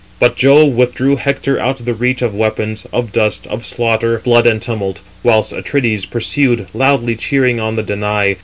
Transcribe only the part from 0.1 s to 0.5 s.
But